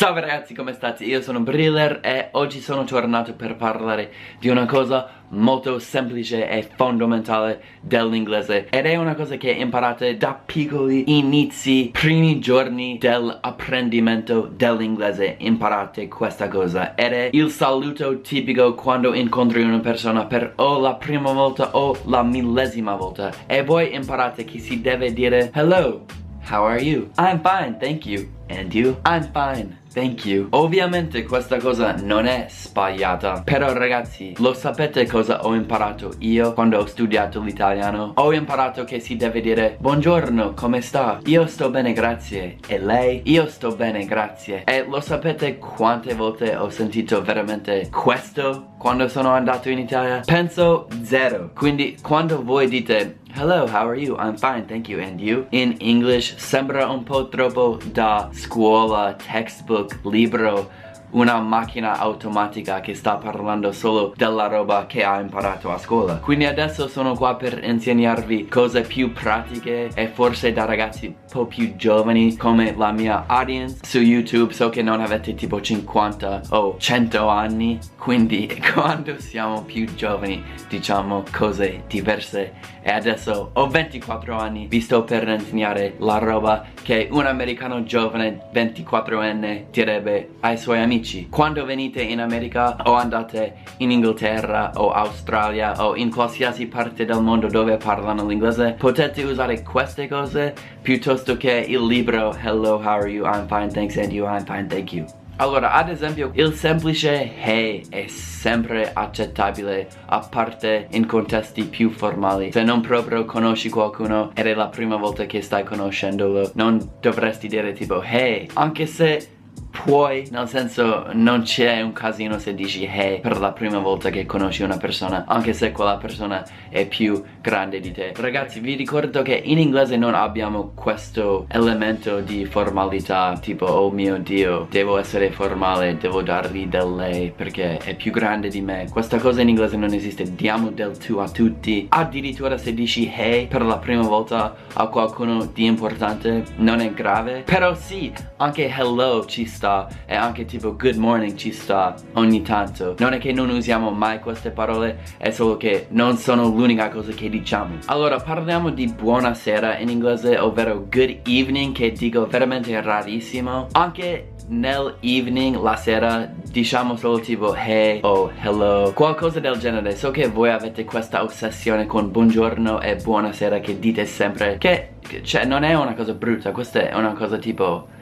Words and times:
Salve 0.00 0.22
ragazzi 0.22 0.54
come 0.54 0.72
state? 0.72 1.04
Io 1.04 1.20
sono 1.20 1.40
Briller 1.40 2.00
e 2.02 2.28
oggi 2.30 2.62
sono 2.62 2.84
tornato 2.84 3.34
per 3.34 3.54
parlare 3.56 4.10
di 4.38 4.48
una 4.48 4.64
cosa 4.64 5.06
molto 5.28 5.78
semplice 5.78 6.48
e 6.48 6.66
fondamentale 6.74 7.62
dell'inglese 7.82 8.68
ed 8.70 8.86
è 8.86 8.96
una 8.96 9.14
cosa 9.14 9.36
che 9.36 9.50
imparate 9.50 10.16
da 10.16 10.40
piccoli 10.42 11.18
inizi, 11.18 11.90
primi 11.92 12.40
giorni 12.40 12.96
dell'apprendimento 12.96 14.50
dell'inglese. 14.50 15.36
Imparate 15.40 16.08
questa 16.08 16.48
cosa 16.48 16.94
ed 16.94 17.12
è 17.12 17.28
il 17.32 17.50
saluto 17.50 18.22
tipico 18.22 18.72
quando 18.72 19.12
incontri 19.12 19.60
una 19.60 19.80
persona 19.80 20.24
per 20.24 20.54
o 20.56 20.78
la 20.78 20.94
prima 20.94 21.30
volta 21.32 21.76
o 21.76 21.94
la 22.06 22.22
millesima 22.22 22.94
volta. 22.94 23.30
E 23.44 23.62
voi 23.62 23.94
imparate 23.94 24.44
che 24.44 24.60
si 24.60 24.80
deve 24.80 25.12
dire 25.12 25.50
hello, 25.52 26.06
how 26.50 26.64
are 26.64 26.82
you? 26.82 27.10
I'm 27.16 27.40
fine, 27.40 27.78
thank 27.78 28.04
you 28.04 28.28
And 28.48 28.74
you? 28.74 28.96
I'm 29.04 29.30
fine 29.32 29.78
Thank 29.92 30.24
you 30.24 30.48
Ovviamente 30.50 31.24
questa 31.24 31.58
cosa 31.58 31.94
non 32.00 32.26
è 32.26 32.46
sbagliata 32.48 33.42
Però 33.44 33.72
ragazzi 33.72 34.34
Lo 34.38 34.54
sapete 34.54 35.06
cosa 35.06 35.44
ho 35.44 35.54
imparato 35.54 36.14
io 36.18 36.52
Quando 36.52 36.78
ho 36.78 36.86
studiato 36.86 37.40
l'italiano 37.40 38.12
Ho 38.16 38.32
imparato 38.32 38.84
che 38.84 38.98
si 38.98 39.16
deve 39.16 39.40
dire 39.40 39.76
Buongiorno 39.80 40.54
come 40.54 40.80
sta? 40.80 41.20
Io 41.26 41.46
sto 41.46 41.70
bene 41.70 41.92
grazie 41.92 42.58
E 42.66 42.78
lei? 42.78 43.22
Io 43.26 43.46
sto 43.48 43.74
bene 43.74 44.04
grazie 44.04 44.64
E 44.64 44.84
lo 44.84 45.00
sapete 45.00 45.58
quante 45.58 46.14
volte 46.14 46.56
ho 46.56 46.70
sentito 46.70 47.22
veramente 47.22 47.88
questo 47.90 48.74
Quando 48.78 49.08
sono 49.08 49.30
andato 49.30 49.70
in 49.70 49.78
Italia? 49.78 50.22
Penso 50.24 50.88
zero 51.02 51.50
Quindi 51.54 51.96
quando 52.00 52.42
voi 52.42 52.68
dite 52.68 53.18
Hello, 53.32 53.64
how 53.66 53.86
are 53.88 53.94
you? 53.94 54.16
I'm 54.18 54.36
fine, 54.36 54.66
thank 54.66 54.88
you. 54.88 54.98
And 54.98 55.20
you? 55.20 55.46
In 55.52 55.78
English 55.78 56.34
sembra 56.36 56.90
un 56.90 57.04
po' 57.04 57.28
troppo 57.28 57.78
da 57.92 58.28
scuola, 58.32 59.14
textbook, 59.14 60.00
libro 60.04 60.68
una 61.10 61.40
macchina 61.40 61.98
automatica 61.98 62.80
che 62.80 62.94
sta 62.94 63.16
parlando 63.16 63.72
solo 63.72 64.12
della 64.16 64.46
roba 64.46 64.86
che 64.86 65.04
ha 65.04 65.20
imparato 65.20 65.72
a 65.72 65.78
scuola. 65.78 66.16
Quindi 66.16 66.44
adesso 66.44 66.88
sono 66.88 67.14
qua 67.14 67.34
per 67.36 67.62
insegnarvi 67.64 68.46
cose 68.48 68.82
più 68.82 69.12
pratiche 69.12 69.90
e 69.94 70.08
forse 70.08 70.52
da 70.52 70.64
ragazzi 70.64 71.06
un 71.06 71.14
po' 71.30 71.46
più 71.46 71.74
giovani 71.76 72.36
come 72.36 72.74
la 72.76 72.92
mia 72.92 73.24
audience 73.26 73.78
su 73.82 73.98
YouTube. 73.98 74.52
So 74.52 74.68
che 74.68 74.82
non 74.82 75.00
avete 75.00 75.34
tipo 75.34 75.60
50 75.60 76.42
o 76.50 76.76
100 76.78 77.28
anni 77.28 77.78
quindi 77.96 78.48
quando 78.72 79.18
siamo 79.18 79.62
più 79.62 79.92
giovani 79.94 80.42
diciamo 80.68 81.24
cose 81.32 81.82
diverse. 81.86 82.78
E 82.82 82.90
adesso 82.90 83.50
ho 83.52 83.66
24 83.68 84.36
anni 84.36 84.66
vi 84.66 84.80
sto 84.80 85.04
per 85.04 85.28
insegnare 85.28 85.94
la 85.98 86.18
roba 86.18 86.64
che 86.82 87.08
un 87.10 87.26
americano 87.26 87.82
giovane 87.82 88.48
24enne 88.54 89.64
direbbe 89.70 90.30
ai 90.40 90.56
suoi 90.56 90.80
amici 90.80 90.99
amici 91.00 91.28
quando 91.30 91.64
venite 91.64 92.02
in 92.02 92.20
America 92.20 92.76
o 92.84 92.92
andate 92.92 93.62
in 93.78 93.90
Inghilterra 93.90 94.72
o 94.74 94.90
Australia 94.90 95.74
o 95.84 95.96
in 95.96 96.10
qualsiasi 96.10 96.66
parte 96.66 97.06
del 97.06 97.22
mondo 97.22 97.48
dove 97.48 97.76
parlano 97.78 98.26
l'inglese 98.26 98.76
potete 98.78 99.22
usare 99.22 99.62
queste 99.62 100.06
cose 100.06 100.54
piuttosto 100.82 101.36
che 101.36 101.64
il 101.66 101.84
libro 101.86 102.36
Hello, 102.36 102.74
how 102.74 103.00
are 103.00 103.08
you? 103.08 103.24
I'm 103.24 103.46
fine, 103.46 103.70
thanks 103.70 103.96
and 103.96 104.12
you? 104.12 104.26
I'm 104.26 104.44
fine, 104.44 104.66
thank 104.66 104.92
you 104.92 105.06
allora, 105.36 105.72
ad 105.72 105.88
esempio, 105.88 106.32
il 106.34 106.52
semplice 106.52 107.32
hey 107.42 107.82
è 107.88 108.08
sempre 108.08 108.90
accettabile 108.92 109.88
a 110.04 110.18
parte 110.18 110.88
in 110.90 111.06
contesti 111.06 111.64
più 111.64 111.88
formali. 111.88 112.52
Se 112.52 112.62
non 112.62 112.82
proprio 112.82 113.24
conosci 113.24 113.70
qualcuno 113.70 114.32
ed 114.34 114.46
è 114.46 114.52
la 114.52 114.68
prima 114.68 114.96
volta 114.96 115.24
che 115.24 115.40
stai 115.40 115.64
conoscendolo, 115.64 116.50
non 116.56 116.96
dovresti 117.00 117.48
dire 117.48 117.72
tipo 117.72 118.02
hey, 118.02 118.48
anche 118.52 118.84
se 118.84 119.39
puoi. 119.70 120.28
Nel 120.30 120.48
senso 120.48 121.06
non 121.12 121.42
c'è 121.42 121.80
un 121.80 121.92
casino 121.92 122.38
se 122.38 122.54
dici 122.54 122.84
hey 122.84 123.20
per 123.20 123.38
la 123.38 123.52
prima 123.52 123.78
volta 123.78 124.10
che 124.10 124.26
conosci 124.26 124.62
una 124.62 124.76
persona 124.76 125.24
anche 125.26 125.52
se 125.52 125.72
quella 125.72 125.96
persona 125.96 126.44
è 126.68 126.86
più 126.86 127.22
grande 127.40 127.80
di 127.80 127.92
te. 127.92 128.12
Ragazzi 128.16 128.60
vi 128.60 128.74
ricordo 128.74 129.22
che 129.22 129.40
in 129.42 129.58
inglese 129.58 129.96
non 129.96 130.14
abbiamo 130.14 130.72
questo 130.74 131.46
elemento 131.48 132.20
di 132.20 132.44
formalità 132.44 133.38
tipo 133.40 133.64
oh 133.64 133.90
mio 133.90 134.18
dio 134.18 134.66
devo 134.70 134.98
essere 134.98 135.30
formale 135.30 135.96
devo 135.96 136.22
dargli 136.22 136.66
del 136.66 136.94
lei 136.94 137.32
perché 137.34 137.78
è 137.78 137.94
più 137.94 138.12
grande 138.12 138.48
di 138.48 138.60
me. 138.60 138.86
Questa 138.90 139.18
cosa 139.18 139.40
in 139.40 139.48
inglese 139.48 139.76
non 139.76 139.92
esiste. 139.92 140.34
Diamo 140.34 140.70
del 140.70 140.98
tu 140.98 141.18
a 141.18 141.28
tutti. 141.28 141.86
Addirittura 141.88 142.58
se 142.58 142.74
dici 142.74 143.10
hey 143.14 143.46
per 143.46 143.62
la 143.62 143.78
prima 143.78 144.02
volta 144.02 144.54
a 144.72 144.86
qualcuno 144.88 145.48
di 145.52 145.64
importante 145.64 146.44
non 146.56 146.80
è 146.80 146.92
grave. 146.92 147.42
Però 147.44 147.74
sì 147.74 148.12
anche 148.36 148.68
hello 148.68 149.24
ci 149.26 149.44
sta 149.44 149.59
sta 149.60 149.86
e 150.06 150.14
anche 150.14 150.46
tipo 150.46 150.74
good 150.74 150.96
morning 150.96 151.36
ci 151.36 151.52
sta 151.52 151.94
ogni 152.14 152.40
tanto. 152.40 152.94
Non 152.98 153.12
è 153.12 153.18
che 153.18 153.30
non 153.32 153.50
usiamo 153.50 153.90
mai 153.90 154.18
queste 154.18 154.50
parole 154.50 155.00
è 155.18 155.30
solo 155.30 155.58
che 155.58 155.88
non 155.90 156.16
sono 156.16 156.48
l'unica 156.48 156.88
cosa 156.88 157.12
che 157.12 157.28
diciamo. 157.28 157.76
Allora 157.86 158.18
parliamo 158.18 158.70
di 158.70 158.86
buonasera 158.86 159.76
in 159.76 159.90
inglese 159.90 160.38
ovvero 160.38 160.86
good 160.90 161.18
evening 161.26 161.74
che 161.74 161.92
dico 161.92 162.26
veramente 162.26 162.80
rarissimo. 162.80 163.66
Anche 163.72 164.32
nel 164.48 164.96
evening, 165.00 165.60
la 165.60 165.76
sera, 165.76 166.28
diciamo 166.50 166.96
solo 166.96 167.20
tipo 167.20 167.54
hey 167.54 168.00
o 168.02 168.32
hello, 168.40 168.92
qualcosa 168.94 169.40
del 169.40 169.58
genere. 169.58 169.94
So 169.94 170.10
che 170.10 170.28
voi 170.28 170.50
avete 170.50 170.84
questa 170.84 171.22
ossessione 171.22 171.84
con 171.84 172.10
buongiorno 172.10 172.80
e 172.80 172.96
buonasera 172.96 173.60
che 173.60 173.78
dite 173.78 174.06
sempre 174.06 174.56
che, 174.58 174.94
cioè, 175.22 175.44
non 175.44 175.62
è 175.62 175.74
una 175.74 175.94
cosa 175.94 176.14
brutta, 176.14 176.50
questa 176.50 176.88
è 176.88 176.96
una 176.96 177.12
cosa 177.12 177.36
tipo 177.36 177.98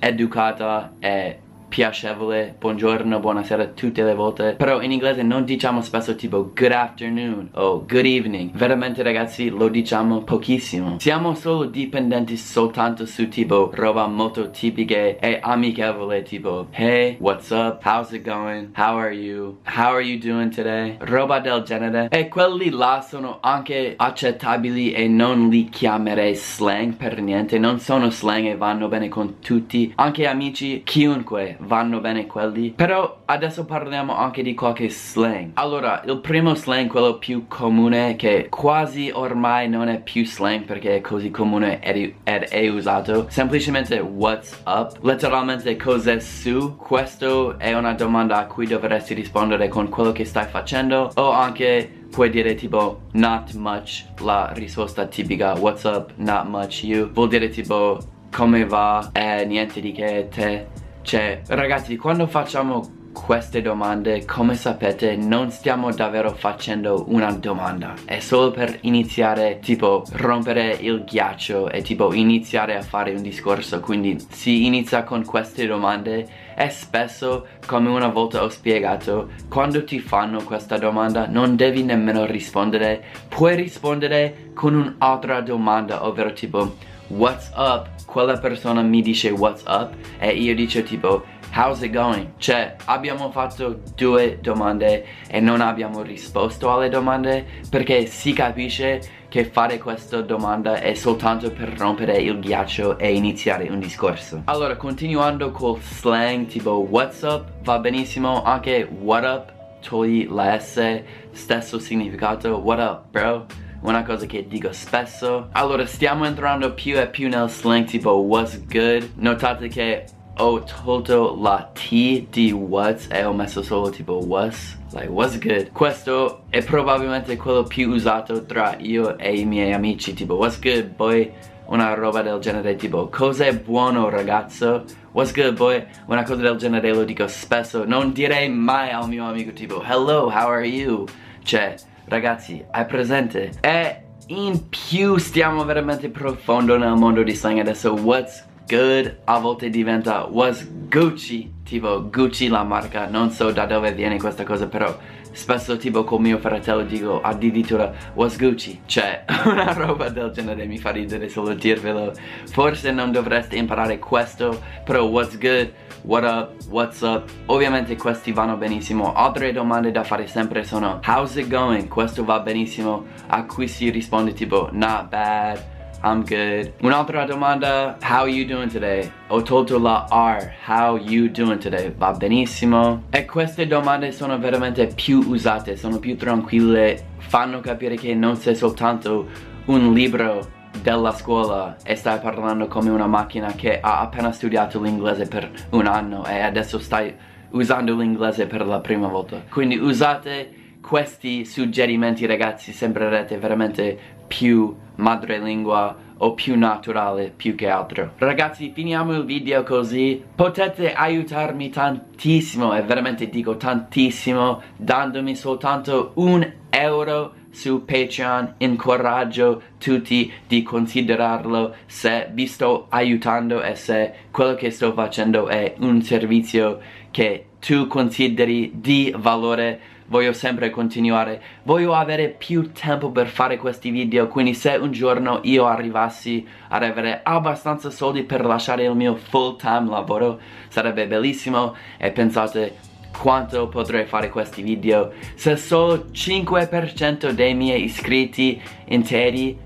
educata 0.00 0.92
e 1.00 1.36
piacevole, 1.70 2.56
buongiorno, 2.58 3.20
buonasera 3.20 3.66
tutte 3.68 4.02
le 4.02 4.14
volte 4.14 4.54
Però 4.58 4.82
in 4.82 4.90
inglese 4.90 5.22
non 5.22 5.44
diciamo 5.44 5.80
spesso 5.80 6.16
tipo 6.16 6.50
good 6.52 6.72
afternoon 6.72 7.50
o 7.52 7.86
good 7.86 8.04
evening 8.04 8.50
Veramente 8.52 9.04
ragazzi 9.04 9.48
lo 9.48 9.68
diciamo 9.68 10.22
pochissimo 10.24 10.98
Siamo 10.98 11.34
solo 11.34 11.66
dipendenti 11.66 12.36
soltanto 12.36 13.06
su 13.06 13.28
tipo 13.28 13.70
roba 13.72 14.08
molto 14.08 14.50
tipiche 14.50 15.16
e 15.20 15.38
amichevole 15.40 16.22
tipo 16.22 16.66
Hey, 16.72 17.16
what's 17.20 17.50
up? 17.50 17.80
How's 17.84 18.10
it 18.10 18.28
going? 18.28 18.72
How 18.76 18.98
are 18.98 19.14
you? 19.14 19.58
How 19.64 19.94
are 19.94 20.02
you 20.02 20.18
doing 20.18 20.52
today? 20.52 20.96
Roba 20.98 21.38
del 21.38 21.62
genere 21.62 22.08
E 22.10 22.26
quelli 22.26 22.70
là 22.70 23.04
sono 23.06 23.38
anche 23.40 23.94
accettabili 23.96 24.90
e 24.90 25.06
non 25.06 25.48
li 25.48 25.68
chiamerei 25.68 26.34
slang 26.34 26.94
per 26.94 27.22
niente 27.22 27.60
Non 27.60 27.78
sono 27.78 28.10
slang 28.10 28.46
e 28.46 28.56
vanno 28.56 28.88
bene 28.88 29.08
con 29.08 29.38
tutti 29.38 29.92
Anche 29.94 30.26
amici, 30.26 30.82
chiunque 30.84 31.58
vanno 31.60 32.00
bene 32.00 32.26
quelli. 32.26 32.70
Però 32.70 33.20
adesso 33.26 33.64
parliamo 33.64 34.16
anche 34.16 34.42
di 34.42 34.54
qualche 34.54 34.88
slang. 34.88 35.52
Allora, 35.54 36.02
il 36.06 36.18
primo 36.18 36.54
slang, 36.54 36.88
quello 36.88 37.18
più 37.18 37.46
comune 37.46 38.16
Che 38.16 38.48
quasi 38.48 39.10
ormai 39.12 39.68
non 39.68 39.88
è 39.88 40.00
più 40.00 40.24
slang 40.24 40.64
Perché 40.64 40.96
è 40.96 41.00
così 41.00 41.30
comune 41.30 41.80
ed, 41.80 42.14
ed 42.22 42.42
è 42.44 42.68
usato 42.68 43.26
Semplicemente 43.28 43.98
what's 43.98 44.60
up. 44.66 44.98
Letteralmente 45.02 45.76
cos'è 45.76 46.18
su? 46.20 46.76
Questo 46.76 47.58
è 47.58 47.74
una 47.74 47.92
domanda 47.92 48.38
a 48.38 48.46
cui 48.46 48.66
dovresti 48.66 49.14
rispondere 49.14 49.68
con 49.68 49.88
quello 49.88 50.12
che 50.12 50.24
stai 50.24 50.46
facendo 50.46 51.10
O 51.14 51.30
anche 51.30 51.98
puoi 52.10 52.30
dire 52.30 52.54
tipo 52.54 53.02
not 53.12 53.54
much 53.54 54.04
La 54.22 54.50
risposta 54.54 55.06
tipica 55.06 55.54
what's 55.54 55.84
up, 55.84 56.12
not 56.16 56.46
much 56.46 56.84
you. 56.84 57.10
Vuol 57.12 57.28
dire 57.28 57.48
tipo 57.48 57.98
come 58.32 58.64
va, 58.64 59.10
eh, 59.12 59.44
niente 59.44 59.80
di 59.80 59.90
che, 59.92 60.28
te 60.30 60.66
cioè, 61.02 61.42
ragazzi, 61.48 61.96
quando 61.96 62.26
facciamo 62.26 62.98
queste 63.12 63.60
domande, 63.60 64.24
come 64.24 64.54
sapete, 64.54 65.16
non 65.16 65.50
stiamo 65.50 65.92
davvero 65.92 66.32
facendo 66.32 67.06
una 67.08 67.32
domanda. 67.32 67.94
È 68.04 68.20
solo 68.20 68.50
per 68.50 68.78
iniziare, 68.82 69.58
tipo, 69.60 70.04
rompere 70.12 70.76
il 70.80 71.04
ghiaccio 71.04 71.70
e 71.70 71.82
tipo 71.82 72.14
iniziare 72.14 72.76
a 72.76 72.82
fare 72.82 73.12
un 73.12 73.22
discorso. 73.22 73.80
Quindi 73.80 74.18
si 74.30 74.66
inizia 74.66 75.02
con 75.02 75.24
queste 75.24 75.66
domande 75.66 76.26
e 76.54 76.68
spesso, 76.70 77.46
come 77.66 77.88
una 77.88 78.08
volta 78.08 78.42
ho 78.42 78.48
spiegato, 78.48 79.30
quando 79.48 79.84
ti 79.84 79.98
fanno 79.98 80.42
questa 80.42 80.78
domanda 80.78 81.26
non 81.26 81.56
devi 81.56 81.82
nemmeno 81.82 82.24
rispondere. 82.26 83.04
Puoi 83.28 83.56
rispondere 83.56 84.50
con 84.54 84.74
un'altra 84.74 85.40
domanda, 85.40 86.06
ovvero 86.06 86.32
tipo, 86.32 86.76
what's 87.08 87.50
up? 87.56 87.88
Quella 88.10 88.36
persona 88.38 88.82
mi 88.82 89.00
dice 89.02 89.30
what's 89.30 89.62
up? 89.66 89.94
E 90.18 90.32
io 90.32 90.52
dico 90.54 90.82
tipo 90.82 91.24
how's 91.54 91.80
it 91.82 91.92
going? 91.92 92.32
Cioè 92.38 92.74
abbiamo 92.86 93.30
fatto 93.30 93.80
due 93.94 94.38
domande 94.42 95.06
e 95.28 95.38
non 95.38 95.60
abbiamo 95.60 96.02
risposto 96.02 96.72
alle 96.72 96.88
domande 96.88 97.46
perché 97.70 98.06
si 98.06 98.32
capisce 98.32 99.00
che 99.28 99.44
fare 99.44 99.78
questa 99.78 100.22
domanda 100.22 100.80
è 100.80 100.92
soltanto 100.94 101.52
per 101.52 101.78
rompere 101.78 102.16
il 102.18 102.40
ghiaccio 102.40 102.98
e 102.98 103.14
iniziare 103.14 103.68
un 103.68 103.78
discorso. 103.78 104.42
Allora 104.46 104.74
continuando 104.74 105.52
col 105.52 105.80
slang 105.80 106.46
tipo 106.46 106.84
what's 106.90 107.22
up? 107.22 107.48
va 107.62 107.78
benissimo 107.78 108.42
anche 108.42 108.88
what 108.90 109.24
up? 109.24 109.52
togli 109.80 110.26
la 110.28 110.58
S 110.58 111.02
stesso 111.32 111.78
significato 111.78 112.56
what 112.56 112.78
up 112.80 113.04
bro 113.10 113.46
una 113.82 114.02
cosa 114.02 114.26
che 114.26 114.46
dico 114.46 114.72
spesso. 114.72 115.48
Allora 115.52 115.86
stiamo 115.86 116.24
entrando 116.26 116.74
più 116.74 116.98
e 116.98 117.08
più 117.08 117.28
nel 117.28 117.48
slang 117.48 117.84
tipo 117.84 118.10
what's 118.10 118.58
good? 118.66 119.10
Notate 119.16 119.68
che 119.68 120.04
ho 120.36 120.62
tolto 120.62 121.36
la 121.40 121.70
T 121.72 122.28
di 122.30 122.50
what's 122.52 123.08
e 123.10 123.24
ho 123.24 123.32
messo 123.32 123.62
solo 123.62 123.90
tipo 123.90 124.14
what's 124.14 124.78
like 124.92 125.08
what's 125.08 125.38
good? 125.38 125.70
Questo 125.72 126.44
è 126.50 126.62
probabilmente 126.62 127.36
quello 127.36 127.64
più 127.64 127.90
usato 127.90 128.44
tra 128.44 128.76
io 128.78 129.18
e 129.18 129.38
i 129.38 129.44
miei 129.44 129.72
amici 129.72 130.14
tipo 130.14 130.34
what's 130.34 130.58
good 130.60 130.94
boy? 130.94 131.32
Una 131.66 131.94
roba 131.94 132.20
del 132.22 132.40
genere 132.40 132.74
tipo 132.74 133.08
cos'è 133.08 133.54
buono 133.54 134.08
ragazzo? 134.08 134.84
What's 135.12 135.32
good 135.32 135.56
boy? 135.56 135.84
Una 136.06 136.22
cosa 136.24 136.40
del 136.40 136.56
genere 136.56 136.92
lo 136.92 137.04
dico 137.04 137.26
spesso. 137.28 137.84
Non 137.84 138.12
direi 138.12 138.48
mai 138.48 138.90
al 138.90 139.08
mio 139.08 139.26
amico 139.26 139.52
tipo 139.52 139.82
hello 139.82 140.24
how 140.24 140.48
are 140.48 140.66
you? 140.66 141.06
Cioè 141.42 141.74
ragazzi 142.10 142.62
hai 142.70 142.84
presente? 142.84 143.52
E 143.60 144.02
in 144.26 144.68
più 144.68 145.16
stiamo 145.16 145.64
veramente 145.64 146.10
profondo 146.10 146.76
nel 146.76 146.94
mondo 146.94 147.22
di 147.22 147.34
slang 147.34 147.58
adesso 147.58 147.94
what's 147.94 148.44
good 148.66 149.20
a 149.24 149.38
volte 149.38 149.70
diventa 149.70 150.26
what's 150.30 150.68
Gucci 150.88 151.52
tipo 151.64 152.08
Gucci 152.10 152.48
la 152.48 152.64
marca. 152.64 153.06
Non 153.06 153.30
so 153.30 153.52
da 153.52 153.64
dove 153.64 153.92
viene 153.92 154.18
questa 154.18 154.44
cosa 154.44 154.66
però 154.66 154.94
spesso 155.32 155.76
tipo 155.76 156.04
con 156.04 156.22
mio 156.22 156.38
fratello 156.38 156.82
dico 156.82 157.20
addirittura 157.20 157.92
what's 158.14 158.38
Gucci 158.38 158.82
cioè 158.86 159.24
una 159.46 159.72
roba 159.72 160.08
del 160.08 160.30
genere 160.30 160.66
mi 160.66 160.78
fa 160.78 160.90
ridere 160.90 161.28
solo 161.28 161.54
dirvelo. 161.54 162.12
Forse 162.46 162.90
non 162.90 163.12
dovreste 163.12 163.56
imparare 163.56 163.98
questo 163.98 164.60
però 164.84 165.04
what's 165.04 165.38
good 165.38 165.72
what 166.02 166.24
up 166.24 166.50
what's 166.68 167.00
up? 167.00 167.30
Ovviamente 167.46 167.96
questi 167.96 168.32
vanno 168.32 168.56
benissimo. 168.56 169.12
Altre 169.12 169.52
domande 169.52 169.90
da 169.90 170.04
fare 170.04 170.26
sempre 170.26 170.64
sono 170.64 171.00
how's 171.04 171.36
it 171.36 171.48
going? 171.48 171.88
Questo 171.88 172.24
va 172.24 172.40
benissimo. 172.40 173.06
A 173.28 173.44
cui 173.44 173.68
si 173.68 173.90
risponde 173.90 174.32
tipo 174.32 174.68
not 174.72 175.08
bad 175.08 175.78
I'm 176.02 176.24
good. 176.24 176.72
Un'altra 176.80 177.26
domanda, 177.26 177.98
how 178.00 178.24
you 178.24 178.46
doing 178.46 178.70
today? 178.70 179.10
Ho 179.28 179.42
tolto 179.42 179.78
la 179.78 180.06
R, 180.10 180.50
how 180.66 180.96
you 180.96 181.28
doing 181.28 181.58
today? 181.58 181.92
Va 181.94 182.12
benissimo. 182.12 183.02
E 183.10 183.26
queste 183.26 183.66
domande 183.66 184.10
sono 184.10 184.38
veramente 184.38 184.86
più 184.86 185.18
usate, 185.28 185.76
sono 185.76 185.98
più 185.98 186.16
tranquille, 186.16 187.04
fanno 187.18 187.60
capire 187.60 187.96
che 187.96 188.14
non 188.14 188.36
sei 188.36 188.54
soltanto 188.54 189.28
un 189.66 189.92
libro 189.92 190.48
della 190.80 191.12
scuola 191.12 191.76
e 191.84 191.94
stai 191.96 192.18
parlando 192.18 192.66
come 192.66 192.88
una 192.88 193.06
macchina 193.06 193.52
che 193.52 193.78
ha 193.78 194.00
appena 194.00 194.32
studiato 194.32 194.80
l'inglese 194.80 195.28
per 195.28 195.50
un 195.70 195.86
anno 195.86 196.24
e 196.24 196.40
adesso 196.40 196.78
stai 196.78 197.14
usando 197.50 197.94
l'inglese 197.94 198.46
per 198.46 198.66
la 198.66 198.80
prima 198.80 199.06
volta. 199.06 199.42
Quindi 199.50 199.76
usate 199.76 200.54
questi 200.80 201.44
suggerimenti 201.44 202.24
ragazzi, 202.24 202.72
sembrerete 202.72 203.36
veramente 203.36 204.18
più 204.30 204.72
madrelingua 204.94 205.96
o 206.18 206.34
più 206.34 206.56
naturale 206.56 207.32
più 207.34 207.56
che 207.56 207.68
altro. 207.68 208.12
Ragazzi 208.18 208.70
finiamo 208.72 209.12
il 209.12 209.24
video 209.24 209.64
così. 209.64 210.22
Potete 210.34 210.92
aiutarmi 210.92 211.68
tantissimo 211.70 212.76
e 212.76 212.82
veramente 212.82 213.28
dico 213.28 213.56
tantissimo 213.56 214.62
dandomi 214.76 215.34
soltanto 215.34 216.12
un 216.14 216.48
euro 216.70 217.34
su 217.50 217.84
Patreon. 217.84 218.54
Incoraggio 218.58 219.62
tutti 219.78 220.32
di 220.46 220.62
considerarlo 220.62 221.74
se 221.86 222.28
vi 222.32 222.46
sto 222.46 222.86
aiutando 222.90 223.62
e 223.62 223.74
se 223.74 224.12
quello 224.30 224.54
che 224.54 224.70
sto 224.70 224.92
facendo 224.92 225.48
è 225.48 225.74
un 225.78 226.02
servizio 226.02 226.78
che 227.10 227.46
tu 227.58 227.86
consideri 227.88 228.72
di 228.74 229.12
valore 229.16 229.80
voglio 230.10 230.32
sempre 230.32 230.70
continuare. 230.70 231.42
Voglio 231.62 231.94
avere 231.94 232.28
più 232.28 232.72
tempo 232.72 233.10
per 233.10 233.26
fare 233.26 233.56
questi 233.56 233.90
video 233.90 234.28
quindi 234.28 234.54
se 234.54 234.70
un 234.70 234.92
giorno 234.92 235.40
io 235.44 235.66
arrivassi 235.66 236.46
ad 236.68 236.82
avere 236.82 237.20
abbastanza 237.22 237.90
soldi 237.90 238.22
per 238.24 238.44
lasciare 238.44 238.84
il 238.84 238.94
mio 238.94 239.16
full 239.16 239.56
time 239.56 239.88
lavoro 239.88 240.38
sarebbe 240.68 241.06
bellissimo. 241.06 241.74
E 241.96 242.10
pensate 242.10 242.76
quanto 243.16 243.68
potrei 243.68 244.04
fare 244.04 244.28
questi 244.28 244.62
video. 244.62 245.12
Se 245.34 245.56
solo 245.56 246.06
5% 246.12 247.30
dei 247.30 247.54
miei 247.54 247.84
iscritti 247.84 248.60
interi 248.86 249.58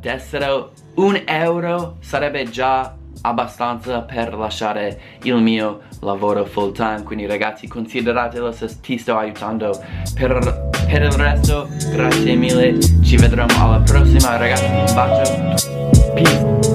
dessero 0.00 0.72
un 0.94 1.20
euro 1.26 1.96
sarebbe 2.00 2.48
già 2.48 2.96
abbastanza 3.22 4.00
per 4.02 4.34
lasciare 4.34 5.00
il 5.22 5.36
mio 5.36 5.80
lavoro 6.00 6.44
full 6.44 6.72
time. 6.72 7.02
Quindi 7.02 7.26
ragazzi 7.26 7.66
consideratelo 7.66 8.52
se 8.52 8.80
ti 8.80 8.98
sto 8.98 9.16
aiutando 9.16 9.78
per, 10.14 10.70
per 10.86 11.02
il 11.02 11.12
resto. 11.12 11.68
Grazie 11.90 12.34
mille. 12.34 12.78
Ci 13.02 13.16
vedremo 13.16 13.52
alla 13.58 13.80
prossima. 13.80 14.36
Ragazzi 14.36 14.64
un 14.64 14.94
bacio. 14.94 16.14
Peace 16.14 16.65